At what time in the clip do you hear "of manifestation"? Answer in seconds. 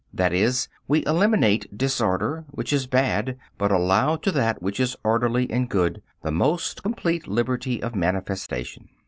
7.83-8.89